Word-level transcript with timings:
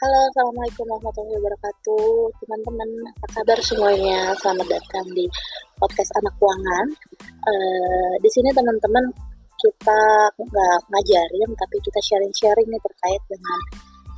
Halo, 0.00 0.16
Assalamualaikum 0.32 0.88
warahmatullahi 0.88 1.36
wabarakatuh. 1.44 2.32
Teman-teman, 2.40 2.88
apa 3.04 3.26
kabar 3.36 3.60
semuanya? 3.60 4.32
Selamat 4.40 4.72
datang 4.72 5.04
di 5.12 5.28
podcast 5.76 6.08
Anak 6.16 6.32
Keuangan. 6.40 6.86
Uh, 7.20 8.14
di 8.24 8.32
sini 8.32 8.48
teman-teman 8.48 9.12
kita 9.60 10.00
nggak 10.40 10.78
ngajarin, 10.88 11.50
tapi 11.52 11.76
kita 11.84 12.00
sharing-sharing 12.00 12.64
nih 12.72 12.80
terkait 12.80 13.20
dengan 13.28 13.60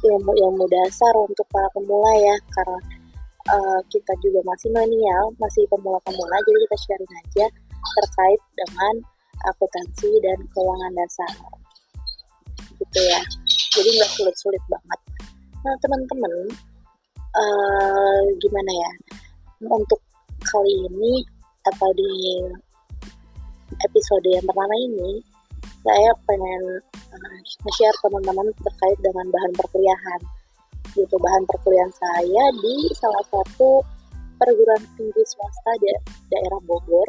ilmu-ilmu 0.06 0.70
dasar 0.70 1.18
untuk 1.18 1.50
para 1.50 1.66
pemula 1.74 2.14
ya, 2.14 2.38
karena 2.54 2.78
uh, 3.50 3.82
kita 3.90 4.14
juga 4.22 4.38
masih 4.46 4.70
milenial, 4.70 5.34
masih 5.42 5.66
pemula-pemula, 5.66 6.38
jadi 6.46 6.58
kita 6.62 6.76
sharing 6.78 7.12
aja 7.26 7.46
terkait 7.98 8.40
dengan 8.54 9.02
akuntansi 9.50 10.14
dan 10.22 10.38
keuangan 10.54 10.94
dasar. 10.94 11.34
Gitu 12.70 13.00
ya. 13.02 13.18
Jadi 13.74 13.98
nggak 13.98 14.10
sulit-sulit 14.14 14.62
banget 14.70 15.11
Nah 15.62 15.78
teman-teman, 15.78 16.34
uh, 17.38 18.22
gimana 18.42 18.72
ya? 18.74 18.92
Untuk 19.62 20.02
kali 20.42 20.90
ini 20.90 21.22
atau 21.70 21.86
di 21.94 22.10
episode 23.78 24.26
yang 24.26 24.42
pertama 24.42 24.74
ini, 24.74 25.22
saya 25.86 26.10
pengen 26.26 26.82
uh, 27.14 27.38
share 27.78 27.94
teman-teman 28.02 28.50
terkait 28.58 28.98
dengan 29.06 29.22
bahan 29.30 29.52
perkuliahan. 29.54 30.20
Gitu, 30.98 31.14
bahan 31.14 31.46
perkuliahan 31.46 31.94
saya 31.94 32.44
di 32.58 32.74
salah 32.98 33.22
satu 33.30 33.86
perguruan 34.42 34.82
tinggi 34.98 35.22
swasta 35.30 35.78
di 35.78 35.94
daerah 36.26 36.58
Bogor. 36.66 37.06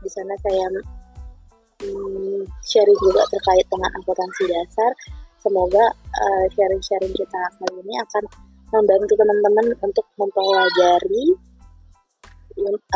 Di 0.00 0.08
sana 0.08 0.32
saya 0.40 0.64
hmm, 1.84 2.40
sharing 2.64 3.00
juga 3.04 3.28
terkait 3.28 3.68
dengan 3.68 3.92
akuntansi 4.00 4.48
dasar 4.48 4.92
semoga 5.44 5.84
uh, 5.92 6.44
sharing-sharing 6.56 7.12
kita 7.12 7.42
kali 7.60 7.76
ini 7.84 7.94
akan 8.00 8.24
membantu 8.72 9.12
teman-teman 9.20 9.66
untuk 9.84 10.06
mempelajari 10.16 11.24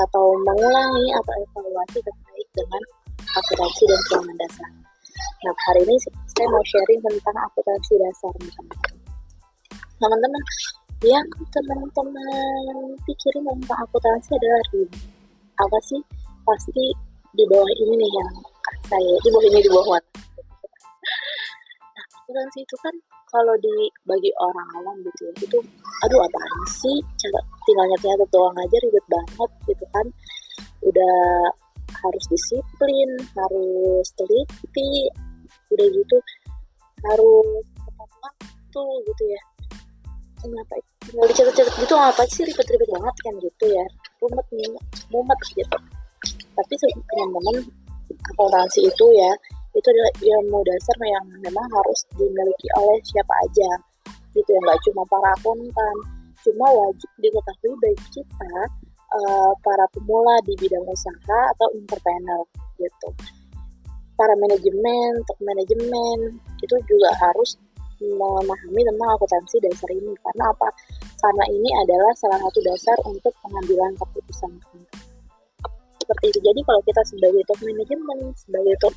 atau 0.00 0.26
mengulangi 0.48 1.06
atau 1.20 1.34
evaluasi 1.44 1.98
terkait 2.00 2.48
dengan 2.56 2.82
akuntansi 3.36 3.84
dan 3.84 4.00
keuangan 4.08 4.36
dasar. 4.40 4.70
Nah, 5.44 5.54
hari 5.68 5.80
ini 5.84 5.94
saya 6.08 6.46
mau 6.48 6.64
sharing 6.64 7.00
tentang 7.04 7.36
akuntansi 7.36 7.92
dasar, 8.00 8.32
teman-teman. 8.38 8.96
Teman-teman, 9.98 10.42
yang 11.04 11.26
teman-teman 11.52 12.96
pikirin 13.04 13.44
tentang 13.44 13.78
akuntansi 13.84 14.30
adalah 14.34 14.62
RIM. 14.72 14.90
Apa 15.58 15.78
sih? 15.84 16.00
Pasti 16.46 16.86
di 17.36 17.44
bawah 17.44 17.72
ini 17.82 17.94
nih 17.98 18.10
yang 18.14 18.30
saya, 18.88 19.14
di 19.20 19.28
bawah 19.30 19.46
ini 19.52 19.58
di 19.60 19.70
bawah 19.70 20.00
asuransi 22.28 22.60
itu 22.60 22.76
kan 22.84 22.92
kalau 23.32 23.56
di 23.56 23.88
bagi 24.04 24.28
orang 24.36 24.68
awam 24.76 25.00
gitu 25.00 25.32
ya 25.32 25.48
itu 25.48 25.58
aduh 26.04 26.20
apa 26.20 26.38
sih? 26.68 27.00
Cara 27.16 27.40
tinggal 27.64 27.88
nyatet 27.88 28.28
doang 28.28 28.52
aja 28.52 28.76
ribet 28.84 29.04
banget 29.08 29.50
gitu 29.64 29.84
kan. 29.96 30.06
Udah 30.84 31.16
harus 32.04 32.24
disiplin 32.28 33.08
harus 33.32 34.06
teliti 34.12 35.08
udah 35.72 35.88
gitu 35.88 36.16
harus 37.08 37.64
tepat 37.80 38.10
waktu 38.20 38.84
gitu 39.08 39.24
ya. 39.32 39.42
Kenapa 40.44 40.74
tinggal 41.08 41.26
dicatat-catat 41.32 41.74
gitu 41.80 41.94
apa 41.96 42.22
sih 42.28 42.44
ribet-ribet 42.44 42.88
banget? 42.92 43.16
kan 43.24 43.34
gitu 43.40 43.64
ya. 43.72 43.84
Rumet 44.20 44.46
mumet 45.08 45.40
gitu. 45.56 45.78
Tapi 46.28 46.74
teman-teman 46.76 47.56
akuntansi 48.36 48.84
itu 48.84 49.06
ya 49.16 49.32
itu 49.76 49.86
adalah 49.88 50.12
ilmu 50.20 50.58
dasar 50.64 50.96
yang 51.04 51.26
memang 51.44 51.66
harus 51.68 52.00
dimiliki 52.16 52.68
oleh 52.78 52.98
siapa 53.04 53.34
aja 53.44 53.70
gitu 54.32 54.48
ya. 54.48 54.60
Nggak 54.64 54.80
cuma 54.88 55.02
para 55.08 55.30
akuntan 55.36 55.96
cuma 56.46 56.66
wajib 56.70 57.10
diketahui 57.18 57.74
bagi 57.82 58.06
kita 58.14 58.54
uh, 59.10 59.52
para 59.60 59.84
pemula 59.90 60.38
di 60.46 60.54
bidang 60.56 60.86
usaha 60.86 61.40
atau 61.56 61.68
entrepreneur 61.74 62.42
gitu. 62.78 63.08
Para 64.18 64.34
manajemen 64.38 65.22
untuk 65.22 65.38
manajemen 65.42 66.18
itu 66.58 66.74
juga 66.86 67.10
harus 67.22 67.54
memahami 67.98 68.80
tentang 68.86 69.10
akuntansi 69.14 69.56
dasar 69.62 69.90
ini. 69.94 70.14
Karena 70.22 70.44
apa? 70.50 70.68
Karena 71.18 71.44
ini 71.50 71.70
adalah 71.82 72.12
salah 72.14 72.38
satu 72.38 72.58
dasar 72.62 72.96
untuk 73.06 73.34
pengambilan 73.42 73.94
keputusan. 73.98 74.50
Seperti 75.98 76.24
itu. 76.30 76.40
Jadi 76.40 76.60
kalau 76.66 76.80
kita 76.86 77.02
sebagai 77.04 77.42
top 77.46 77.58
manajemen 77.62 78.18
sebagai 78.38 78.74
top 78.82 78.94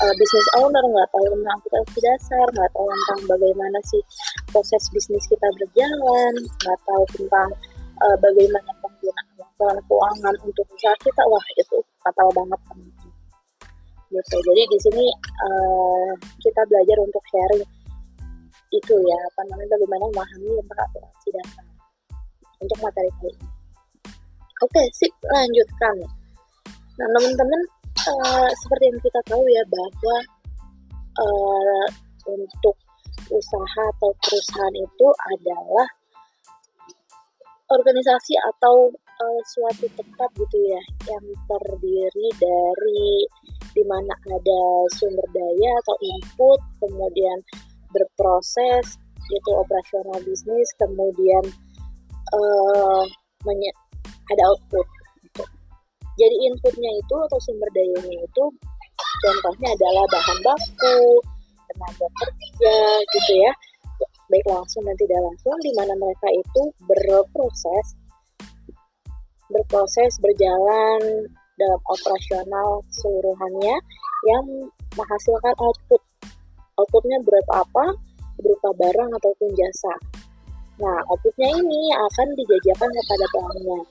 uh, 0.00 0.14
business 0.16 0.48
owner 0.56 0.84
nggak 0.84 1.08
tahu 1.12 1.24
tentang 1.28 1.56
akuntansi 1.60 1.98
dasar 2.00 2.46
nggak 2.56 2.70
tahu 2.72 2.86
tentang 2.88 3.20
bagaimana 3.36 3.78
sih 3.86 4.02
proses 4.48 4.82
bisnis 4.90 5.24
kita 5.28 5.48
berjalan 5.60 6.32
nggak 6.64 6.78
tahu 6.88 7.04
tentang 7.16 7.50
uh, 8.00 8.16
bagaimana 8.18 8.70
penggunaan 8.80 9.26
keuangan 9.60 10.34
untuk 10.44 10.64
usaha 10.72 10.96
kita. 11.04 11.22
Wah 11.28 11.46
itu 11.60 11.76
fatal 12.00 12.28
banget 12.32 12.60
kan 12.64 12.78
gitu. 14.10 14.36
Jadi 14.42 14.62
di 14.66 14.78
sini 14.82 15.06
uh, 15.46 16.12
kita 16.42 16.60
belajar 16.66 16.96
untuk 16.98 17.22
sharing 17.30 17.62
itu 18.70 18.94
ya 18.94 19.18
apa 19.34 19.40
namanya 19.50 19.74
bagaimana 19.78 20.04
memahami 20.14 20.50
tentang 20.62 20.80
akuntansi 20.86 21.28
dasar 21.34 21.64
untuk 22.60 22.78
materi 22.82 23.10
kali 23.18 23.30
ini. 23.34 23.48
Oke 24.60 24.82
sip 24.92 25.12
lanjutkan. 25.24 25.96
Nah 26.98 27.06
teman-teman 27.16 27.60
uh, 28.08 28.50
seperti 28.64 28.84
yang 28.88 29.00
kita 29.02 29.20
tahu 29.28 29.44
ya 29.50 29.64
bahwa 29.68 30.16
uh, 31.20 31.86
untuk 32.30 32.76
usaha 33.30 33.82
atau 33.98 34.10
perusahaan 34.24 34.76
itu 34.76 35.08
adalah 35.36 35.88
organisasi 37.70 38.34
atau 38.54 38.90
uh, 38.94 39.40
suatu 39.46 39.86
tempat 39.94 40.30
gitu 40.34 40.58
ya 40.66 40.82
yang 41.06 41.24
terdiri 41.46 42.28
dari 42.40 43.14
di 43.70 43.82
mana 43.86 44.10
ada 44.26 44.62
sumber 44.98 45.26
daya 45.30 45.70
atau 45.86 45.96
input 46.02 46.60
kemudian 46.82 47.38
berproses 47.94 48.98
itu 49.30 49.50
operasional 49.54 50.18
bisnis 50.26 50.68
kemudian 50.74 51.44
uh, 52.34 53.04
ada 54.30 54.42
output 54.50 54.86
jadi 56.20 56.36
inputnya 56.52 56.90
itu 57.00 57.16
atau 57.16 57.38
sumber 57.40 57.70
dayanya 57.72 58.20
itu 58.20 58.44
contohnya 59.24 59.68
adalah 59.72 60.04
bahan 60.12 60.38
baku, 60.44 61.00
tenaga 61.72 62.06
kerja 62.20 62.76
gitu 63.16 63.32
ya, 63.40 63.52
baik 64.28 64.44
langsung 64.44 64.84
dan 64.84 64.96
tidak 65.00 65.20
langsung 65.24 65.56
di 65.64 65.72
mana 65.72 65.92
mereka 65.96 66.28
itu 66.36 66.62
berproses 66.84 67.96
berproses 69.50 70.12
berjalan 70.22 71.00
dalam 71.58 71.80
operasional 71.90 72.80
seluruhannya 72.88 73.76
yang 74.30 74.44
menghasilkan 74.94 75.54
output. 75.60 76.00
Outputnya 76.78 77.18
berupa 77.26 77.66
apa? 77.66 77.86
Berupa 78.40 78.70
barang 78.78 79.10
ataupun 79.20 79.48
jasa. 79.52 79.94
Nah, 80.80 80.96
outputnya 81.12 81.50
ini 81.60 81.92
akan 81.92 82.28
dijajakan 82.38 82.88
kepada 82.88 83.26
pelanggan. 83.36 83.84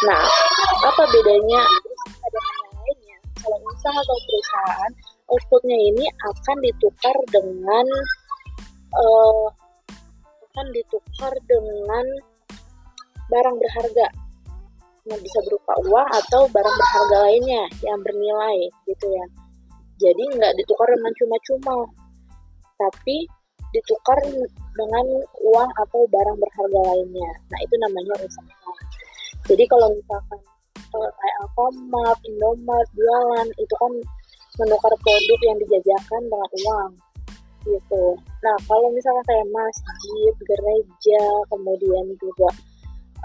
Nah, 0.00 0.24
apa 0.80 1.02
bedanya 1.12 1.60
dengan 1.60 2.54
yang 2.56 2.72
lainnya? 2.72 3.18
Kalau 3.36 3.58
usaha 3.68 3.98
atau 4.00 4.16
perusahaan, 4.24 4.92
outputnya 5.28 5.76
ini 5.76 6.04
akan 6.24 6.56
ditukar 6.64 7.16
dengan 7.28 7.86
uh, 8.96 9.46
akan 10.48 10.66
ditukar 10.72 11.36
dengan 11.44 12.06
barang 13.28 13.56
berharga. 13.60 14.08
Nah, 15.04 15.18
bisa 15.20 15.38
berupa 15.44 15.72
uang 15.84 16.08
atau 16.16 16.48
barang 16.48 16.76
berharga 16.80 17.16
lainnya 17.28 17.62
yang 17.84 18.00
bernilai 18.00 18.72
gitu 18.88 19.04
ya. 19.04 19.26
Jadi 20.00 20.22
nggak 20.32 20.56
ditukar 20.56 20.88
dengan 20.96 21.12
cuma-cuma, 21.20 21.76
tapi 22.80 23.28
ditukar 23.76 24.16
dengan 24.72 25.06
uang 25.44 25.70
atau 25.76 26.08
barang 26.08 26.36
berharga 26.40 26.80
lainnya. 26.88 27.30
Nah, 27.52 27.58
itu 27.60 27.74
namanya 27.84 28.16
usaha. 28.24 28.50
Jadi 29.50 29.64
kalau 29.66 29.90
misalkan 29.90 30.40
uh, 30.94 31.10
kayak 31.10 31.36
Alfamart, 31.42 32.18
Indomart, 32.22 32.88
jualan 32.94 33.48
itu 33.58 33.74
kan 33.74 33.92
menukar 34.62 34.94
produk 35.02 35.40
yang 35.42 35.58
dijajakan 35.58 36.22
dengan 36.30 36.50
uang 36.62 36.92
gitu. 37.66 38.04
Nah 38.46 38.56
kalau 38.70 38.88
misalkan 38.94 39.24
kayak 39.26 39.48
masjid, 39.50 40.34
gereja, 40.46 41.22
kemudian 41.50 42.06
juga 42.22 42.48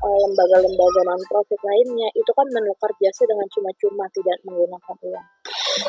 uh, 0.01 0.18
lembaga-lembaga 0.25 1.01
non 1.07 1.22
profit 1.30 1.62
lainnya 1.62 2.10
itu 2.18 2.31
kan 2.33 2.48
menukar 2.51 2.92
jasa 3.00 3.24
dengan 3.30 3.48
cuma-cuma 3.54 4.06
tidak 4.12 4.38
menggunakan 4.44 4.95
uang. 5.06 5.28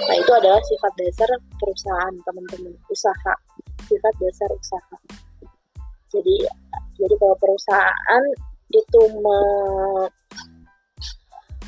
Nah 0.06 0.14
itu 0.20 0.32
adalah 0.36 0.60
sifat 0.68 0.92
dasar 1.00 1.30
perusahaan 1.56 2.14
teman-teman 2.22 2.76
usaha, 2.92 3.34
sifat 3.88 4.14
dasar 4.20 4.50
usaha. 4.52 4.96
Jadi 6.12 6.44
jadi 6.96 7.14
kalau 7.18 7.36
perusahaan 7.40 8.24
itu 8.70 9.00
me 9.22 9.38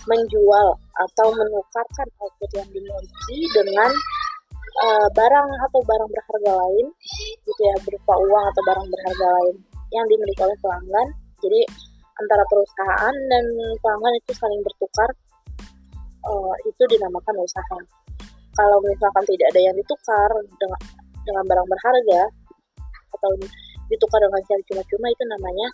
menjual 0.09 0.69
atau 0.97 1.27
menukarkan 1.37 2.09
output 2.17 2.51
yang 2.57 2.69
dimiliki 2.73 3.39
dengan 3.53 3.93
uh, 4.89 5.09
barang 5.13 5.49
atau 5.69 5.81
barang 5.85 6.09
berharga 6.09 6.53
lain 6.65 6.87
gitu 7.45 7.61
ya 7.61 7.77
berupa 7.85 8.15
uang 8.17 8.45
atau 8.49 8.63
barang 8.65 8.87
berharga 8.89 9.27
lain 9.37 9.57
yang 9.93 10.07
dimiliki 10.09 10.41
oleh 10.41 10.59
pelanggan. 10.65 11.09
Jadi 11.45 11.61
antara 12.19 12.43
perusahaan 12.51 13.15
dan 13.15 13.45
pelanggan 13.85 14.15
itu 14.19 14.33
saling 14.35 14.61
bertukar 14.65 15.11
uh, 16.25 16.55
itu 16.67 16.83
dinamakan 16.89 17.35
usaha. 17.45 17.79
Kalau 18.59 18.79
misalkan 18.83 19.23
tidak 19.29 19.47
ada 19.55 19.61
yang 19.71 19.77
ditukar 19.77 20.31
dengan 20.59 20.81
dengan 21.23 21.45
barang 21.47 21.69
berharga 21.69 22.23
atau 23.13 23.31
ditukar 23.93 24.21
dengan 24.25 24.41
cara 24.45 24.63
cuma-cuma 24.73 25.07
itu 25.13 25.25
namanya 25.29 25.69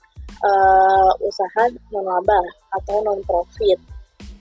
uh, 0.44 1.12
usaha 1.24 1.62
non 1.92 2.04
laba 2.04 2.40
atau 2.80 3.00
non 3.04 3.20
profit 3.24 3.78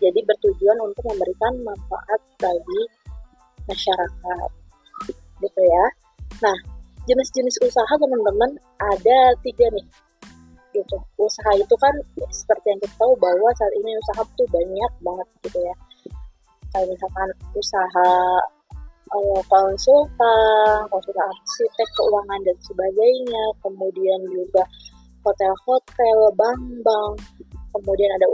jadi 0.03 0.19
bertujuan 0.27 0.77
untuk 0.83 1.03
memberikan 1.07 1.53
manfaat 1.63 2.19
bagi 2.35 2.81
masyarakat. 3.71 4.49
Gitu 5.39 5.61
ya. 5.63 5.85
Nah 6.43 6.57
jenis-jenis 7.07 7.55
usaha 7.63 7.93
teman-teman 7.99 8.51
ada 8.79 9.19
tiga 9.43 9.67
nih. 9.71 9.87
Gitu. 10.75 10.97
Usaha 11.15 11.51
itu 11.55 11.75
kan 11.79 11.93
seperti 12.33 12.73
yang 12.73 12.79
kita 12.83 12.95
tahu 12.99 13.13
bahwa 13.15 13.47
saat 13.55 13.73
ini 13.79 13.95
usaha 13.95 14.21
tuh 14.35 14.47
banyak 14.51 14.91
banget 14.99 15.27
gitu 15.47 15.59
ya. 15.63 15.75
Kayak 16.73 16.87
misalkan 16.89 17.29
usaha 17.53 18.11
uh, 19.13 19.41
konsultan, 19.45 20.77
konsultan 20.89 21.27
arsitek 21.29 21.89
keuangan 21.93 22.41
dan 22.41 22.57
sebagainya, 22.65 23.43
kemudian 23.61 24.19
juga 24.33 24.65
hotel-hotel, 25.23 26.17
bank-bank, 26.35 27.15
kemudian 27.73 28.11
ada 28.19 28.27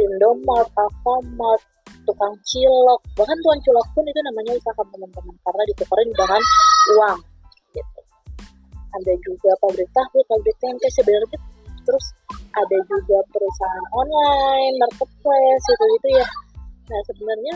Indomart, 0.00 0.68
Alfamart, 0.74 1.62
tukang 2.08 2.34
cilok, 2.48 3.00
bahkan 3.14 3.36
tukang 3.44 3.60
cilok 3.62 3.86
pun 3.92 4.04
itu 4.08 4.20
namanya 4.24 4.52
usaha 4.56 4.82
teman-teman 4.82 5.34
karena 5.44 5.62
ditukarin 5.68 6.10
dengan 6.16 6.42
uang 6.96 7.18
gitu. 7.76 8.00
Ada 8.90 9.12
juga 9.22 9.50
pabrik 9.60 9.90
tahu, 9.94 10.18
pabrik 10.26 10.56
tempe 10.58 10.88
sebenarnya 10.90 11.38
terus 11.84 12.06
ada 12.50 12.76
juga 12.86 13.18
perusahaan 13.30 13.86
online, 13.94 14.74
marketplace 14.80 15.64
itu 15.70 15.84
gitu 15.98 16.08
ya. 16.18 16.26
Nah 16.90 17.00
sebenarnya 17.06 17.54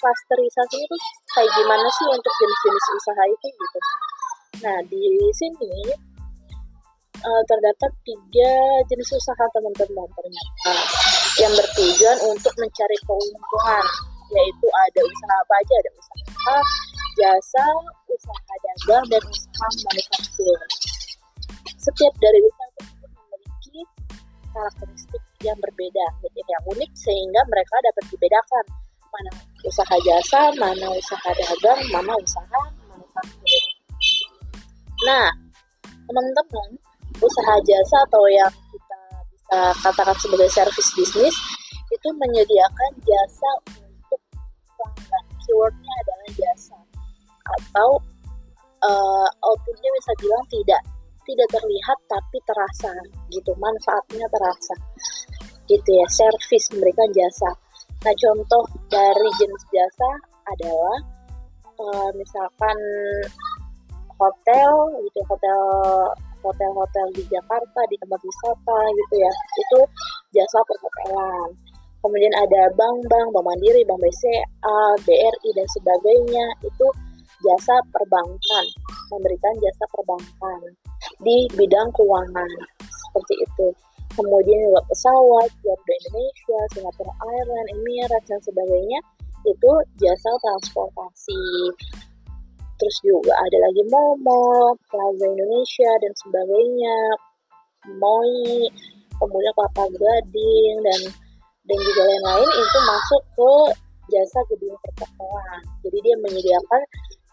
klasterisasi 0.00 0.76
itu 0.80 0.96
kayak 1.34 1.50
gimana 1.58 1.88
sih 1.98 2.06
untuk 2.08 2.32
jenis-jenis 2.40 2.86
usaha 2.96 3.22
itu 3.26 3.46
gitu. 3.50 3.78
Nah 4.64 4.78
di 4.86 5.04
sini 5.34 5.74
uh, 7.24 7.42
terdapat 7.48 7.92
tiga 8.04 8.52
jenis 8.88 9.10
usaha 9.16 9.44
teman-teman 9.56 10.08
ternyata 10.16 10.74
yang 11.40 11.52
bertujuan 11.56 12.18
untuk 12.28 12.54
mencari 12.56 12.98
keuntungan 13.04 13.86
yaitu 14.30 14.66
ada 14.70 15.00
usaha 15.02 15.34
apa 15.42 15.54
aja 15.58 15.74
ada 15.74 15.90
usaha 15.98 16.60
jasa, 17.18 17.66
usaha 18.08 18.54
dagang 18.64 19.04
dan 19.10 19.22
usaha 19.28 19.68
manufaktur. 19.90 20.58
Setiap 21.76 22.14
dari 22.16 22.38
usaha 22.44 22.68
tersebut 22.78 23.10
memiliki 23.12 23.80
karakteristik 24.54 25.22
yang 25.44 25.58
berbeda, 25.58 26.06
yang 26.24 26.62
unik 26.70 26.90
sehingga 26.96 27.40
mereka 27.48 27.74
dapat 27.84 28.04
dibedakan 28.14 28.64
mana 29.10 29.30
usaha 29.66 29.96
jasa, 30.06 30.40
mana 30.56 30.86
usaha 30.94 31.30
dagang, 31.34 31.80
mana 31.90 32.12
usaha 32.14 32.60
manufaktur. 32.88 33.64
Nah, 35.04 35.28
teman-teman, 36.06 36.68
usaha 37.20 37.54
jasa 37.62 37.96
atau 38.08 38.24
yang 38.28 38.52
kita 38.72 39.00
bisa 39.28 39.58
katakan 39.84 40.16
sebagai 40.18 40.50
service 40.50 40.90
bisnis 40.96 41.36
itu 41.90 42.08
menyediakan 42.16 42.92
jasa 43.04 43.50
untuk 43.68 44.20
pelanggan. 44.76 45.24
Keywordnya 45.44 45.92
adalah 46.06 46.30
jasa 46.36 46.78
atau 47.40 47.90
uh, 48.86 49.28
outputnya 49.44 49.90
bisa 49.98 50.12
bilang 50.22 50.44
tidak 50.48 50.82
tidak 51.26 51.48
terlihat 51.52 51.98
tapi 52.08 52.38
terasa 52.42 52.92
gitu 53.30 53.52
manfaatnya 53.58 54.26
terasa 54.30 54.74
gitu 55.66 55.90
ya 55.94 56.06
service 56.10 56.70
memberikan 56.74 57.10
jasa 57.10 57.50
Nah, 58.00 58.14
contoh 58.16 58.64
dari 58.88 59.28
jenis 59.36 59.64
jasa 59.68 60.10
adalah 60.48 60.98
uh, 61.76 62.10
misalkan 62.16 62.78
hotel 64.16 64.72
gitu, 65.04 65.20
hotel 65.28 65.60
hotel-hotel 66.44 67.06
di 67.16 67.22
Jakarta 67.28 67.80
di 67.88 67.96
tempat 68.00 68.20
wisata 68.20 68.78
gitu 68.96 69.14
ya. 69.20 69.32
Itu 69.60 69.80
jasa 70.36 70.58
perhotelan. 70.66 71.48
Kemudian 72.00 72.32
ada 72.32 72.62
bank-bank, 72.80 73.28
Bank 73.36 73.44
Mandiri, 73.44 73.84
Bank 73.84 74.00
BCA, 74.00 74.80
BRI 75.04 75.50
dan 75.52 75.68
sebagainya. 75.76 76.44
Itu 76.64 76.86
jasa 77.44 77.76
perbankan, 77.92 78.64
memberikan 79.12 79.54
jasa 79.60 79.84
perbankan 79.92 80.60
di 81.24 81.48
bidang 81.56 81.88
keuangan 81.96 82.50
seperti 82.84 83.34
itu 83.42 83.68
kemudian 84.14 84.58
juga 84.68 84.80
pesawat, 84.90 85.48
Garuda 85.62 85.94
Indonesia, 86.04 86.60
Singapore 86.74 87.14
Airlines, 87.24 87.70
Emirates 87.78 88.26
dan 88.28 88.40
sebagainya 88.42 89.00
itu 89.48 89.72
jasa 89.96 90.30
transportasi. 90.44 91.42
Terus 92.80 92.96
juga 93.04 93.36
ada 93.36 93.58
lagi 93.60 93.82
Momo, 93.92 94.72
Plaza 94.88 95.26
Indonesia 95.28 95.90
dan 96.00 96.12
sebagainya, 96.16 96.98
Moi, 98.00 98.64
kemudian 99.20 99.52
Kelapa 99.52 99.84
Gading 99.92 100.76
dan 100.80 101.00
dan 101.68 101.78
juga 101.84 102.02
lain-lain 102.08 102.50
itu 102.50 102.78
masuk 102.88 103.22
ke 103.36 103.52
jasa 104.16 104.40
gedung 104.48 104.74
pertokoan. 104.80 105.60
Jadi 105.84 105.98
dia 106.00 106.16
menyediakan 106.24 106.82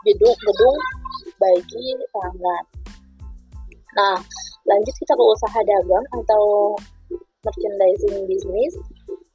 gedung-gedung 0.04 0.78
bagi 1.40 1.86
pelanggan. 2.12 2.64
Nah, 3.96 4.20
lanjut 4.68 4.96
kita 5.00 5.16
ke 5.16 5.24
usaha 5.24 5.60
dagang 5.64 6.06
atau 6.12 6.76
merchandising 7.48 8.28
bisnis 8.28 8.74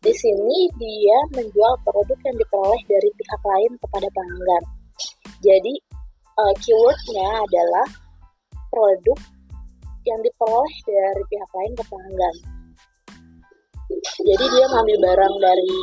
di 0.02 0.12
sini 0.12 0.68
dia 0.76 1.18
menjual 1.38 1.74
produk 1.86 2.18
yang 2.26 2.36
diperoleh 2.36 2.82
dari 2.90 3.08
pihak 3.14 3.42
lain 3.46 3.72
kepada 3.78 4.06
pelanggan 4.10 4.62
jadi 5.38 5.74
uh, 6.42 6.54
keywordnya 6.58 7.28
adalah 7.46 7.86
produk 8.74 9.18
yang 10.02 10.18
diperoleh 10.26 10.74
dari 10.82 11.22
pihak 11.30 11.50
lain 11.54 11.72
ke 11.78 11.84
pelanggan 11.86 12.36
jadi 14.26 14.44
dia 14.50 14.66
mengambil 14.72 14.98
barang 15.06 15.34
dari 15.38 15.76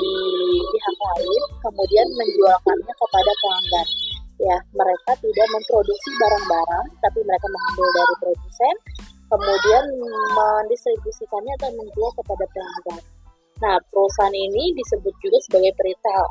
pihak 0.67 0.95
lain 0.99 1.41
kemudian 1.63 2.07
menjualkannya 2.19 2.93
kepada 2.99 3.31
pelanggan 3.39 3.87
ya 4.39 4.57
mereka 4.75 5.11
tidak 5.23 5.47
memproduksi 5.55 6.09
barang-barang 6.19 6.85
tapi 6.99 7.19
mereka 7.23 7.47
mengambil 7.47 7.87
dari 7.95 8.15
produsen 8.19 8.75
kemudian 9.29 9.83
mendistribusikannya 10.33 11.53
atau 11.61 11.69
menjual 11.77 12.11
kepada 12.17 12.45
pelanggan. 12.49 13.01
Nah, 13.61 13.75
perusahaan 13.93 14.33
ini 14.33 14.73
disebut 14.73 15.13
juga 15.21 15.37
sebagai 15.45 15.71
retail, 15.85 16.27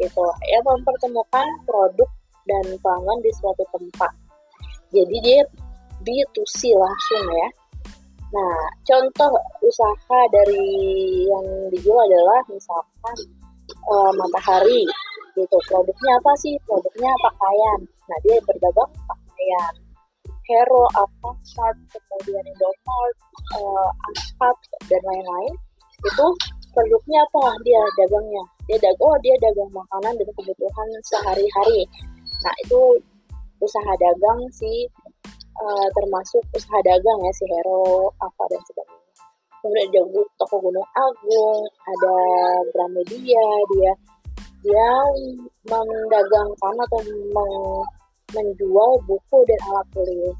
gitu. 0.00 0.26
Ya, 0.50 0.58
mempertemukan 0.66 1.46
produk 1.68 2.08
dan 2.50 2.64
pelanggan 2.82 3.18
di 3.22 3.30
suatu 3.38 3.62
tempat. 3.70 4.10
Jadi 4.90 5.16
dia 5.22 5.40
B2C 6.02 6.74
langsung 6.74 7.24
ya. 7.30 7.48
Nah, 8.30 8.58
contoh 8.86 9.30
usaha 9.62 10.20
dari 10.34 10.66
yang 11.26 11.46
dijual 11.70 12.02
adalah 12.10 12.42
misalkan 12.50 13.16
uh, 13.86 14.10
matahari, 14.18 14.86
gitu. 15.38 15.56
Produknya 15.70 16.18
apa 16.18 16.32
sih? 16.42 16.54
Produknya 16.66 17.10
pakaian. 17.22 17.80
Nah, 18.10 18.18
dia 18.26 18.38
berdagang 18.42 18.90
pakaian 19.06 19.74
Hero, 20.50 20.82
Avanzart, 20.98 21.78
kemudian 21.94 22.42
Indomart, 22.42 23.16
uh, 23.54 23.90
Aspat, 24.10 24.58
dan 24.90 24.98
lain-lain 25.06 25.54
itu 26.00 26.26
produknya 26.72 27.20
apa 27.28 27.44
dia 27.66 27.82
dagangnya 27.98 28.44
dia 28.70 28.78
dagang 28.80 29.04
oh 29.04 29.16
dia 29.20 29.36
dagang 29.42 29.70
makanan 29.74 30.12
dan 30.16 30.28
kebutuhan 30.38 30.88
sehari-hari 31.04 31.84
nah 32.40 32.54
itu 32.64 32.80
usaha 33.60 33.92
dagang 34.00 34.40
sih 34.52 34.88
uh, 35.60 35.88
termasuk 35.92 36.42
usaha 36.56 36.78
dagang 36.80 37.18
ya 37.24 37.32
si 37.36 37.44
Hero 37.48 38.08
apa 38.18 38.42
dan 38.48 38.60
sebagainya. 38.64 38.98
Kemudian 39.60 39.88
ada 39.92 40.22
toko 40.40 40.56
Gunung 40.64 40.88
Agung 40.96 41.60
ada 41.84 42.16
Gramedia 42.72 43.46
dia 43.76 43.92
dia 44.60 44.92
mendagangkan 45.68 46.74
atau 46.84 47.00
meng, 47.32 47.84
menjual 48.36 48.90
buku 49.08 49.38
dan 49.48 49.60
alat 49.72 49.86
tulis. 49.92 50.36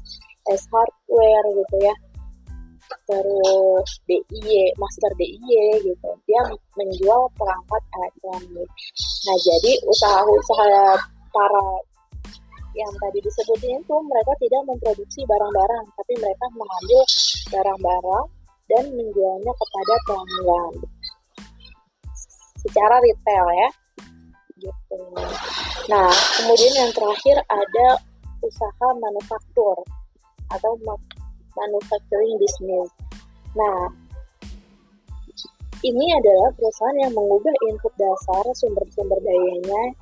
S 0.49 0.65
hardware 0.73 1.47
gitu 1.53 1.77
ya. 1.85 1.95
Terus 3.05 3.89
DIY 4.09 4.73
master 4.77 5.11
DIY 5.17 5.85
gitu. 5.85 6.09
Dia 6.25 6.41
menjual 6.77 7.29
perangkat 7.37 7.83
elektronik. 7.97 8.69
Nah 9.25 9.37
jadi 9.37 9.71
usaha-usaha 9.85 10.97
para 11.33 11.65
yang 12.71 12.91
tadi 13.03 13.19
disebutin 13.19 13.83
itu 13.83 13.95
mereka 14.07 14.31
tidak 14.39 14.61
memproduksi 14.63 15.21
barang-barang 15.27 15.85
tapi 15.99 16.13
mereka 16.19 16.45
mengambil 16.55 17.01
barang-barang 17.51 18.25
dan 18.71 18.83
menjualnya 18.95 19.53
kepada 19.55 19.93
pelanggan. 20.07 20.73
Secara 22.63 22.95
retail 23.03 23.47
ya. 23.57 23.69
Gitu. 24.61 24.99
Nah, 25.89 26.09
kemudian 26.39 26.73
yang 26.85 26.91
terakhir 26.93 27.41
ada 27.49 27.87
usaha 28.45 28.87
manufaktur 29.01 29.77
atau 30.53 30.71
manufacturing 31.57 32.37
business. 32.39 32.89
Nah, 33.57 33.89
ini 35.81 36.05
adalah 36.13 36.53
perusahaan 36.53 36.97
yang 37.01 37.13
mengubah 37.17 37.55
input 37.73 37.93
dasar 37.97 38.45
sumber-sumber 38.53 39.17
dayanya 39.25 39.97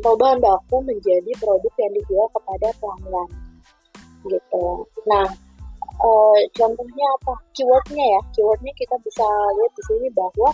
bahan 0.00 0.38
baku 0.40 0.76
menjadi 0.82 1.30
produk 1.36 1.74
yang 1.76 1.92
dijual 1.96 2.26
kepada 2.32 2.68
pelanggan. 2.80 3.28
Gitu. 4.24 4.66
Nah, 5.08 5.26
e, 6.00 6.08
contohnya 6.56 7.06
apa? 7.20 7.34
Keywordnya 7.56 8.04
ya, 8.04 8.20
keywordnya 8.36 8.72
kita 8.76 8.96
bisa 9.04 9.26
lihat 9.56 9.72
di 9.76 9.82
sini 9.88 10.08
bahwa 10.16 10.50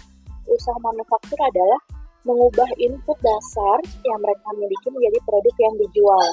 usaha 0.46 0.78
manufaktur 0.82 1.38
adalah 1.38 1.80
mengubah 2.26 2.66
input 2.82 3.18
dasar 3.22 3.78
yang 4.02 4.18
mereka 4.18 4.48
miliki 4.58 4.88
menjadi 4.90 5.18
produk 5.22 5.54
yang 5.62 5.74
dijual. 5.78 6.26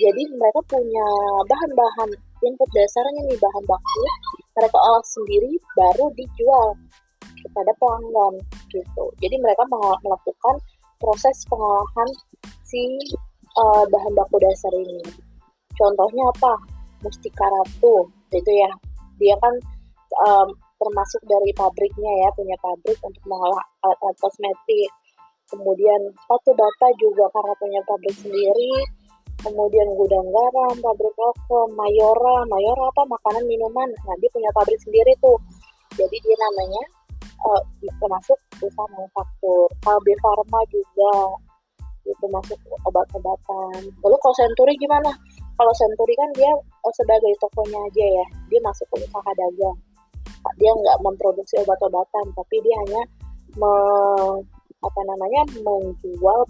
Jadi 0.00 0.22
mereka 0.32 0.60
punya 0.64 1.06
bahan-bahan 1.44 2.10
input 2.40 2.70
dasarnya 2.72 3.20
nih 3.28 3.36
bahan 3.36 3.64
baku, 3.68 4.00
mereka 4.56 4.76
olah 4.80 5.04
sendiri 5.04 5.52
baru 5.76 6.08
dijual 6.16 6.72
kepada 7.44 7.72
pelanggan 7.76 8.34
gitu. 8.72 9.04
Jadi 9.20 9.36
mereka 9.40 9.64
melakukan 9.68 10.56
proses 11.00 11.36
pengolahan 11.48 12.10
si 12.62 12.84
uh, 13.56 13.84
bahan 13.88 14.12
baku 14.14 14.36
dasar 14.38 14.72
ini. 14.76 15.00
Contohnya 15.74 16.28
apa? 16.36 16.54
Mustika 17.00 17.48
Ratu, 17.48 18.12
itu 18.30 18.52
ya. 18.52 18.70
Dia 19.16 19.34
kan 19.40 19.54
um, 20.28 20.48
termasuk 20.76 21.24
dari 21.24 21.50
pabriknya 21.56 22.12
ya, 22.24 22.28
punya 22.36 22.56
pabrik 22.60 23.00
untuk 23.00 23.24
mengolah 23.24 23.64
alat-alat 23.82 24.16
kosmetik 24.20 24.92
kemudian 25.50 26.00
sepatu 26.14 26.54
bata 26.54 26.88
juga 27.02 27.26
karena 27.34 27.54
punya 27.58 27.80
pabrik 27.82 28.16
sendiri 28.22 28.72
kemudian 29.40 29.88
gudang 29.96 30.28
garam, 30.28 30.74
pabrik 30.84 31.16
rokok, 31.16 31.66
Mayora, 31.72 32.44
Mayora 32.44 32.84
apa 32.92 33.02
makanan 33.08 33.44
minuman, 33.48 33.88
nah 34.04 34.14
dia 34.20 34.28
punya 34.36 34.52
pabrik 34.52 34.76
sendiri 34.84 35.16
tuh, 35.16 35.40
jadi 35.96 36.12
dia 36.12 36.36
namanya 36.36 36.84
uh, 37.46 37.62
termasuk 38.00 38.38
usaha 38.60 38.86
manufaktur, 38.92 39.66
KB 39.80 40.06
Pharma 40.20 40.60
juga 40.68 41.12
itu 42.08 42.26
masuk 42.32 42.58
obat-obatan. 42.88 43.80
Lalu 44.00 44.16
kalau 44.18 44.36
Century 44.36 44.72
gimana? 44.80 45.10
Kalau 45.54 45.72
Century 45.76 46.14
kan 46.16 46.30
dia 46.32 46.50
oh, 46.56 46.92
sebagai 46.96 47.32
tokonya 47.38 47.76
aja 47.76 48.04
ya, 48.04 48.26
dia 48.48 48.60
masuk 48.64 48.86
ke 48.92 49.04
usaha 49.04 49.30
dagang. 49.36 49.78
Dia 50.56 50.72
nggak 50.72 50.98
memproduksi 51.04 51.60
obat-obatan, 51.60 52.24
tapi 52.32 52.56
dia 52.64 52.76
hanya 52.86 53.02
me 53.60 53.72
apa 54.80 55.00
namanya 55.04 55.44
menjual 55.60 56.40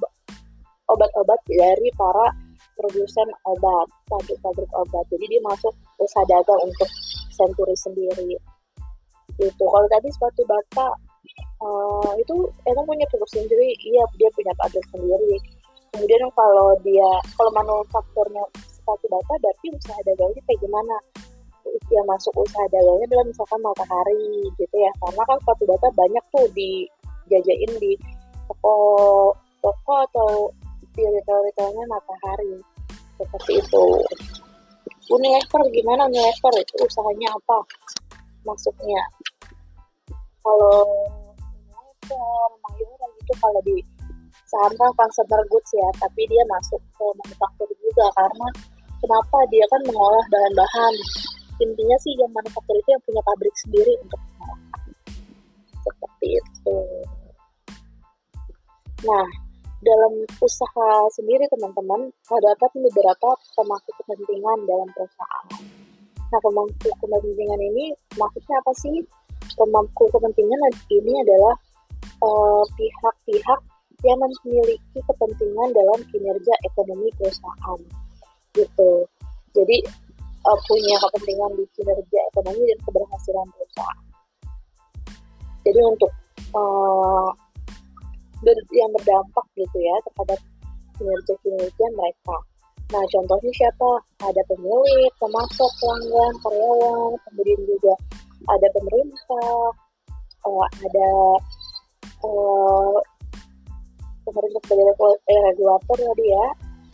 obat-obat 0.87 1.40
dari 1.50 1.90
para 1.99 2.30
produsen 2.78 3.28
obat, 3.47 3.87
pabrik-pabrik 4.06 4.70
obat. 4.78 5.04
Jadi 5.11 5.25
dia 5.26 5.42
masuk 5.42 5.75
usaha 5.99 6.25
dagang 6.30 6.61
untuk 6.62 6.88
Century 7.35 7.75
sendiri. 7.75 8.38
Itu 9.40 9.64
kalau 9.64 9.88
tadi 9.88 10.09
sepatu 10.12 10.44
bata 10.44 10.87
uh, 11.64 12.12
itu 12.20 12.35
emang 12.68 12.85
punya 12.85 13.09
produk 13.09 13.30
sendiri, 13.32 13.73
iya 13.80 14.04
dia 14.20 14.28
punya 14.37 14.52
pabrik 14.61 14.85
sendiri. 14.92 15.40
Kemudian 15.97 16.23
kalau 16.37 16.76
dia 16.85 17.11
kalau 17.35 17.50
manufakturnya 17.56 18.44
sepatu 18.68 19.09
bata 19.09 19.32
berarti 19.40 19.66
usaha 19.73 20.00
dagangnya 20.04 20.42
kayak 20.44 20.61
gimana? 20.61 20.97
Yang 21.88 22.06
masuk 22.06 22.35
usaha 22.37 22.66
dagangnya 22.68 23.06
adalah 23.09 23.26
misalkan 23.26 23.61
matahari 23.64 24.28
gitu 24.61 24.76
ya, 24.76 24.92
karena 25.00 25.23
kan 25.25 25.37
sepatu 25.40 25.64
bata 25.64 25.88
banyak 25.97 26.25
tuh 26.30 26.47
dijajain 26.52 27.73
di 27.80 27.92
toko 28.44 28.76
toko 29.64 29.94
atau 30.12 30.30
di 30.92 31.02
retail-retailnya 31.04 31.85
matahari. 31.88 32.61
Seperti 33.16 33.52
itu. 33.61 33.87
Unilever 35.11 35.62
gimana? 35.75 36.06
Unilever 36.06 36.54
itu 36.61 36.75
usahanya 36.87 37.35
apa 37.35 37.59
maksudnya 38.47 39.02
kalau 40.40 40.85
Unilever 41.70 42.50
Mayora 42.64 43.06
gitu 43.20 43.32
kalau 43.38 43.61
di 43.62 43.76
saham 44.49 44.73
kan 44.75 44.90
consumer 44.99 45.40
goods 45.47 45.70
ya 45.73 45.88
tapi 46.00 46.26
dia 46.26 46.42
masuk 46.50 46.80
ke 46.97 47.04
manufaktur 47.23 47.68
juga 47.78 48.06
karena 48.18 48.49
kenapa 48.99 49.38
dia 49.52 49.64
kan 49.70 49.80
mengolah 49.87 50.25
bahan-bahan 50.28 50.94
intinya 51.61 51.97
sih 52.02 52.12
yang 52.18 52.32
manufaktur 52.35 52.75
itu 52.75 52.88
yang 52.90 53.02
punya 53.04 53.23
pabrik 53.23 53.54
sendiri 53.62 53.92
untuk 54.02 54.20
seperti 55.80 56.28
itu 56.37 56.78
Nah, 59.00 59.25
dalam 59.80 60.12
usaha 60.28 60.90
sendiri 61.16 61.49
teman-teman 61.49 62.12
terdapat 62.28 62.68
beberapa 62.76 63.32
pemangku 63.56 63.90
kepentingan 63.97 64.68
dalam 64.68 64.88
perusahaan. 64.92 65.80
Nah, 66.31 66.41
pemangku 66.43 66.89
kepentingan 67.03 67.61
ini 67.75 67.91
maksudnya 68.15 68.57
apa 68.63 68.73
sih? 68.79 68.97
Pemangku 69.59 70.07
kepentingan 70.15 70.61
ini 70.95 71.13
adalah 71.27 71.55
eh, 72.23 72.63
pihak-pihak 72.79 73.61
uh, 73.61 73.79
yang 74.07 74.17
memiliki 74.17 74.99
kepentingan 75.05 75.69
dalam 75.75 76.01
kinerja 76.09 76.55
ekonomi 76.65 77.11
perusahaan. 77.19 77.81
Gitu. 78.55 78.91
Jadi 79.53 79.77
uh, 80.47 80.59
punya 80.65 80.97
kepentingan 81.03 81.51
di 81.59 81.65
kinerja 81.75 82.21
ekonomi 82.33 82.63
dan 82.71 82.79
keberhasilan 82.87 83.47
perusahaan. 83.51 84.01
Jadi 85.67 85.81
untuk 85.85 86.13
uh, 86.57 87.29
yang 88.73 88.91
berdampak 88.97 89.47
gitu 89.53 89.77
ya 89.77 89.97
terhadap 90.09 90.41
kinerja-kinerja 90.97 91.87
mereka. 91.93 92.37
Nah, 92.90 93.04
contohnya 93.14 93.52
siapa? 93.54 93.90
Ada 94.18 94.42
pemilik, 94.50 95.11
pemasok, 95.23 95.70
pelanggan, 95.78 96.35
karyawan, 96.42 97.11
kemudian 97.23 97.61
juga 97.62 97.94
ada 98.50 98.66
pemerintah, 98.75 99.54
uh, 100.42 100.66
ada 100.82 101.11
uh, 102.26 102.99
pemerintah 104.26 104.61
sebagai 104.66 104.94
eh, 105.30 105.40
regulator 105.54 105.99
tadi 106.02 106.26
ya, 106.35 106.47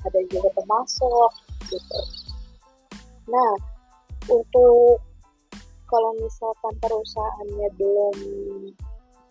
ada 0.05 0.21
juga 0.29 0.49
pemasok 0.53 1.31
gitu. 1.73 2.01
Nah, 3.33 3.53
untuk 4.29 5.01
kalau 5.89 6.11
misalkan 6.21 6.75
perusahaannya 6.83 7.69
belum 7.81 8.17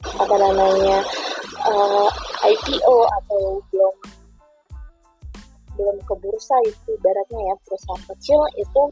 apa 0.05 0.35
namanya 0.37 0.97
uh, 1.67 2.09
IPO 2.45 2.97
atau 3.21 3.61
belum 3.69 3.95
belum 5.75 5.97
ke 6.03 6.13
bursa 6.23 6.55
itu 6.65 6.95
ibaratnya 6.95 7.39
ya 7.51 7.55
perusahaan 7.63 8.03
kecil 8.15 8.39
itu 8.59 8.83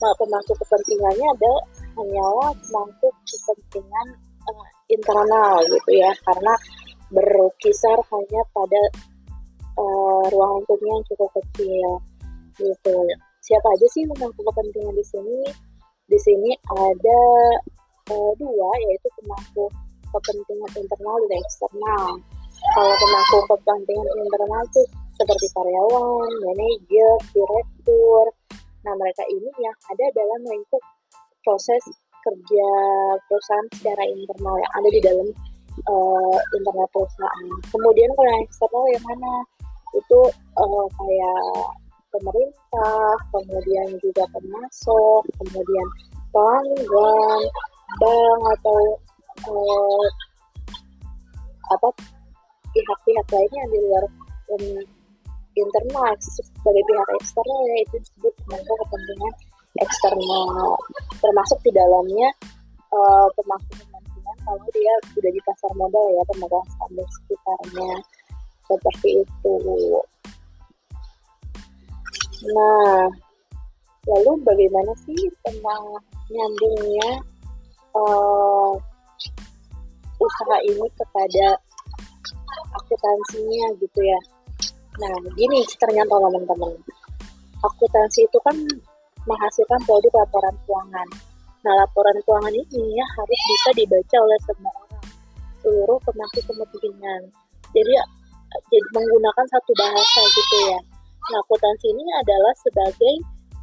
nah, 0.00 0.14
pemangku 0.16 0.52
kepentingannya 0.56 1.26
ada 1.36 1.52
hanyalah 2.00 2.50
pemangku 2.66 3.08
kepentingan 3.26 4.06
uh, 4.48 4.68
internal 4.90 5.60
gitu 5.66 5.90
ya. 5.94 6.10
Karena 6.26 6.54
berkisar 7.10 7.98
hanya 8.14 8.40
pada 8.54 8.82
uh, 9.78 10.24
ruang 10.30 10.62
lingkupnya 10.62 10.92
yang 10.94 11.04
cukup 11.10 11.30
kecil 11.42 11.88
gitu. 12.58 12.96
Siapa 13.40 13.66
aja 13.72 13.86
sih 13.90 14.04
pemangku 14.06 14.40
kepentingan 14.44 14.94
di 14.94 15.04
sini? 15.06 15.40
Di 16.10 16.18
sini 16.18 16.50
ada 16.70 17.20
uh, 18.10 18.32
dua 18.38 18.70
yaitu 18.88 19.08
pemangku 19.22 19.66
kepentingan 20.10 20.70
internal 20.74 21.18
dan 21.30 21.38
eksternal. 21.38 22.06
Kalau 22.76 22.94
pemangku 22.98 23.38
kepentingan 23.48 24.06
internal 24.20 24.62
itu 24.68 24.82
seperti 25.20 25.46
karyawan, 25.52 26.30
manajer, 26.40 27.12
direktur. 27.36 28.24
Nah, 28.88 28.96
mereka 28.96 29.20
ini 29.28 29.52
yang 29.60 29.76
ada 29.92 30.06
dalam 30.16 30.40
lingkup 30.48 30.80
proses 31.44 31.84
kerja 32.24 32.68
perusahaan 33.28 33.68
secara 33.76 34.04
internal 34.08 34.56
yang 34.56 34.72
ada 34.80 34.88
di 34.88 35.00
dalam 35.04 35.28
uh, 35.84 36.38
internal 36.56 36.88
perusahaan. 36.88 37.48
Kemudian 37.68 38.08
kalau 38.16 38.28
yang 38.32 38.42
eksternal 38.48 38.84
yang 38.88 39.04
mana? 39.04 39.34
Itu 39.92 40.20
uh, 40.56 40.86
kayak 40.96 41.44
pemerintah, 42.08 43.12
kemudian 43.28 43.88
juga 44.00 44.24
pemasok, 44.32 45.22
kemudian 45.36 45.86
pelanggan, 46.32 47.40
bank 48.00 48.40
atau 48.58 48.78
uh, 49.50 50.06
apa 51.70 51.88
pihak-pihak 52.70 53.26
lainnya 53.30 53.64
di 53.70 53.78
luar 53.82 54.04
um, 54.54 54.99
internal 55.58 56.12
sebagai 56.22 56.82
pihak 56.86 57.08
eksternal 57.18 57.60
ya 57.66 57.76
itu 57.82 57.96
disebut 58.02 58.32
pemangku 58.46 58.74
kepentingan 58.86 59.34
eksternal. 59.82 60.70
Termasuk 61.18 61.58
di 61.66 61.70
dalamnya 61.74 62.28
uh, 62.94 63.26
pemangku 63.34 63.72
kepentingan 63.74 64.36
kalau 64.46 64.62
dia 64.70 64.94
sudah 65.14 65.30
di 65.30 65.40
pasar 65.42 65.72
modal 65.74 66.06
ya 66.14 66.22
pemegang 66.30 66.66
saham 66.76 66.98
sekitarnya. 66.98 67.92
Seperti 68.70 69.08
itu. 69.26 69.56
Nah 72.54 73.10
lalu 74.08 74.32
bagaimana 74.46 74.92
sih 75.04 75.28
tentang 75.44 75.84
nyambungnya 76.32 77.10
uh, 77.92 78.72
usaha 80.20 80.56
ini 80.64 80.88
kepada 80.96 81.46
akuntansinya 82.80 83.66
gitu 83.80 84.00
ya 84.00 84.20
Nah, 85.00 85.16
gini 85.32 85.64
ternyata 85.80 86.12
teman-teman. 86.12 86.76
Akuntansi 87.64 88.28
itu 88.28 88.38
kan 88.44 88.56
menghasilkan 89.24 89.80
produk 89.88 90.12
laporan 90.24 90.54
keuangan. 90.68 91.08
Nah, 91.64 91.72
laporan 91.76 92.16
keuangan 92.24 92.52
ini 92.52 92.96
ya 92.96 93.06
harus 93.16 93.40
bisa 93.48 93.70
dibaca 93.76 94.16
oleh 94.20 94.38
semua 94.44 94.72
orang, 94.76 95.06
seluruh 95.64 95.98
pemangku 96.04 96.40
kepentingan. 96.44 97.20
Jadi, 97.72 97.92
jadi 98.68 98.88
menggunakan 98.92 99.46
satu 99.48 99.72
bahasa 99.76 100.20
gitu 100.24 100.56
ya. 100.68 100.80
Nah, 101.32 101.38
akuntansi 101.44 101.86
ini 101.92 102.04
adalah 102.20 102.52
sebagai 102.60 103.14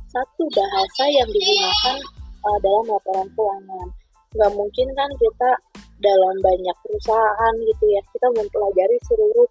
satu 0.10 0.44
bahasa 0.54 1.04
yang 1.10 1.30
digunakan 1.30 1.98
uh, 2.46 2.58
dalam 2.66 2.86
laporan 2.90 3.28
keuangan. 3.38 3.88
Nggak 4.34 4.52
mungkin 4.58 4.88
kan 4.98 5.10
kita 5.18 5.52
dalam 5.98 6.36
banyak 6.42 6.76
perusahaan 6.86 7.54
gitu 7.62 7.86
ya, 7.90 8.02
kita 8.14 8.28
mempelajari 8.38 8.98
seluruh 9.10 9.50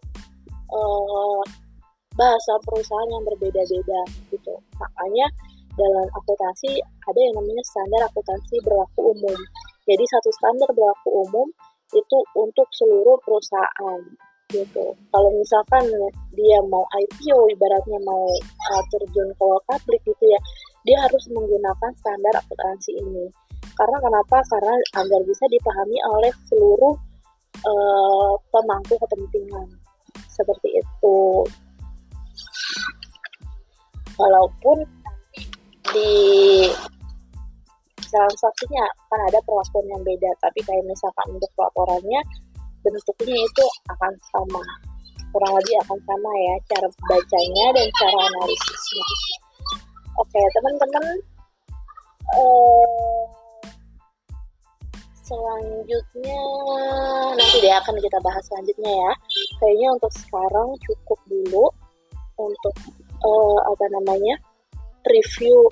uh, 0.71 1.43
bahasa 2.17 2.53
perusahaan 2.65 3.11
yang 3.13 3.25
berbeda-beda 3.29 4.01
gitu. 4.33 4.55
Makanya 4.81 5.27
dalam 5.77 6.09
akuntansi 6.17 6.81
ada 6.81 7.21
yang 7.21 7.35
namanya 7.37 7.65
standar 7.69 8.01
akuntansi 8.09 8.57
berlaku 8.65 9.13
umum. 9.13 9.39
Jadi 9.87 10.05
satu 10.09 10.31
standar 10.33 10.69
berlaku 10.73 11.09
umum 11.29 11.47
itu 11.95 12.19
untuk 12.35 12.67
seluruh 12.75 13.15
perusahaan 13.23 14.01
gitu. 14.51 14.87
Kalau 15.13 15.31
misalkan 15.35 15.85
dia 16.35 16.59
mau 16.67 16.83
IPO, 16.95 17.39
ibaratnya 17.55 17.99
mau 18.07 18.25
uh, 18.73 18.83
terjun 18.95 19.29
ke 19.35 19.49
publik 19.67 20.01
gitu 20.07 20.25
ya, 20.27 20.41
dia 20.87 20.99
harus 21.03 21.23
menggunakan 21.31 21.93
standar 21.99 22.35
akuntansi 22.41 22.95
ini. 22.99 23.27
Karena 23.77 23.99
kenapa? 24.01 24.39
Karena 24.49 24.75
agar 25.03 25.21
bisa 25.27 25.45
dipahami 25.51 25.99
oleh 26.17 26.33
seluruh 26.49 26.95
uh, 27.67 28.33
pemangku 28.49 28.95
kepentingan 28.97 29.69
seperti 30.31 30.81
itu. 30.81 31.45
Walaupun 34.17 34.79
di 35.93 36.13
transaksinya 38.01 38.87
kan 39.13 39.21
ada 39.29 39.39
perlakuan 39.45 39.87
yang 39.93 40.03
beda, 40.03 40.31
tapi 40.41 40.61
kayak 40.65 40.85
misalkan 40.89 41.27
untuk 41.37 41.53
laporannya 41.59 42.21
bentuknya 42.81 43.37
itu 43.37 43.65
akan 43.93 44.13
sama. 44.33 44.63
Kurang 45.35 45.53
lebih 45.59 45.77
akan 45.85 45.99
sama 46.07 46.33
ya 46.33 46.55
cara 46.71 46.89
bacanya 46.89 47.67
dan 47.77 47.87
cara 47.99 48.19
analisisnya. 48.31 49.07
Oke 50.17 50.41
teman-teman 50.57 51.07
uh, 52.41 53.25
selanjutnya 55.27 56.41
nanti 57.37 57.57
deh 57.61 57.75
akan 57.75 57.95
kita 58.01 58.19
bahas 58.25 58.43
selanjutnya 58.49 58.93
ya. 58.97 59.13
Kayaknya 59.61 59.89
untuk 59.99 60.13
sekarang 60.15 60.69
cukup 60.89 61.19
dulu 61.29 61.67
untuk 62.41 62.75
uh, 63.27 63.59
apa 63.67 63.85
namanya 63.91 64.39
review 65.11 65.67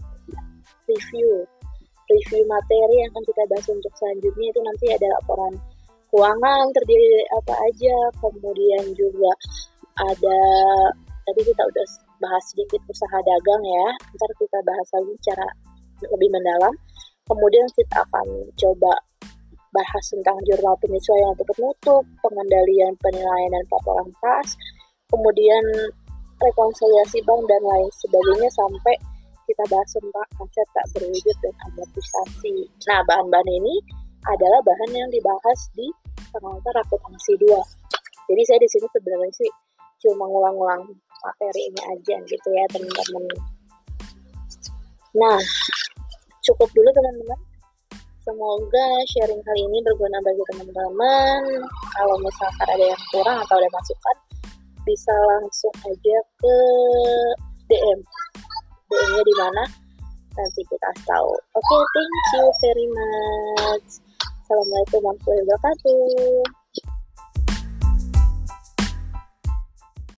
review 0.90 1.46
review 2.10 2.42
materi 2.50 2.94
yang 3.00 3.08
akan 3.14 3.24
kita 3.24 3.42
bahas 3.48 3.66
untuk 3.70 3.92
selanjutnya. 3.96 4.46
Itu 4.52 4.60
nanti 4.60 4.86
ada 4.92 5.06
laporan 5.20 5.54
keuangan 6.10 6.64
terdiri 6.76 7.06
dari 7.10 7.26
apa 7.42 7.54
aja 7.58 7.96
kemudian 8.22 8.84
juga 8.94 9.32
ada 9.98 10.40
tadi 11.26 11.40
kita 11.42 11.62
udah 11.64 11.86
bahas 12.20 12.44
sedikit 12.52 12.80
usaha 12.90 13.18
dagang 13.24 13.62
ya. 13.64 13.86
Ntar 14.14 14.30
kita 14.36 14.58
bahas 14.66 14.88
lagi 14.92 15.14
cara 15.24 15.48
lebih 16.12 16.28
mendalam. 16.32 16.74
Kemudian 17.24 17.64
kita 17.72 18.04
akan 18.04 18.26
coba 18.52 18.92
bahas 19.74 20.04
tentang 20.06 20.38
jurnal 20.46 20.76
penyesuaian 20.78 21.34
untuk 21.34 21.50
penutup 21.56 22.04
pengendalian 22.22 22.92
penilaian 23.00 23.50
dan 23.50 23.64
paparan 23.72 24.10
kas. 24.20 24.54
Kemudian 25.08 25.64
rekonsiliasi 26.40 27.18
bank 27.22 27.42
dan 27.46 27.62
lain 27.62 27.88
sebagainya 28.02 28.50
sampai 28.54 28.94
kita 29.44 29.64
bahas 29.68 29.90
tentang 29.92 30.28
aset 30.40 30.68
tak 30.72 30.86
berwujud 30.96 31.36
dan 31.44 31.54
amortisasi. 31.68 32.56
Nah, 32.88 33.00
bahan-bahan 33.04 33.48
ini 33.60 33.74
adalah 34.24 34.60
bahan 34.64 34.90
yang 34.96 35.08
dibahas 35.12 35.60
di 35.76 35.86
pengantar 36.32 36.74
akuntansi 36.80 37.36
2. 37.36 37.52
Jadi 38.32 38.42
saya 38.48 38.58
di 38.58 38.68
sini 38.72 38.86
sebenarnya 38.88 39.32
sih 39.36 39.50
cuma 40.00 40.24
ngulang-ngulang 40.24 40.82
materi 41.20 41.62
ini 41.68 41.80
aja 41.92 42.16
gitu 42.24 42.48
ya 42.52 42.64
teman-teman. 42.72 43.24
Nah, 45.14 45.40
cukup 46.40 46.68
dulu 46.72 46.88
teman-teman. 46.92 47.40
Semoga 48.24 48.88
sharing 49.12 49.44
kali 49.44 49.60
ini 49.68 49.78
berguna 49.84 50.16
bagi 50.24 50.40
teman-teman. 50.48 51.40
Kalau 51.92 52.16
misalkan 52.24 52.68
ada 52.72 52.84
yang 52.88 53.02
kurang 53.12 53.36
atau 53.44 53.60
ada 53.60 53.68
masukan, 53.68 54.16
bisa 54.84 55.12
langsung 55.12 55.74
aja 55.84 56.16
ke 56.40 56.56
DM. 57.72 57.98
DM-nya 58.92 59.22
di 59.24 59.34
mana? 59.40 59.64
Nanti 60.34 60.60
kita 60.68 60.90
tahu. 61.08 61.32
Oke, 61.56 61.64
okay, 61.64 61.82
thank 61.96 62.28
you 62.36 62.44
very 62.60 62.88
much. 62.92 63.88
Assalamualaikum 64.44 65.00
warahmatullahi 65.00 65.42
wabarakatuh. 65.48 66.63